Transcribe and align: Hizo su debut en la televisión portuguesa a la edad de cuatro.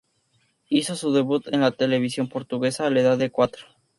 Hizo 0.67 0.95
su 0.95 1.13
debut 1.13 1.45
en 1.53 1.61
la 1.61 1.69
televisión 1.73 2.27
portuguesa 2.27 2.87
a 2.87 2.89
la 2.89 3.01
edad 3.01 3.19
de 3.19 3.29
cuatro. 3.29 3.67